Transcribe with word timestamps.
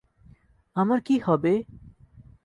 আমার 0.75 0.99
কী 1.01 1.15
হবে? 1.19 1.53